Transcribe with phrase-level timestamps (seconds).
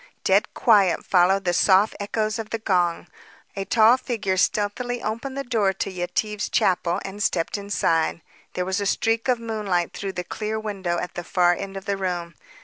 [0.23, 3.05] Dead quiet followed the soft echoes of the gong.
[3.55, 8.21] A tall figure stealthily opened the door to Yetive's chapel and stepped inside.
[8.53, 11.85] There was a streak of moonlight through the clear window at the far end of
[11.85, 12.33] the room.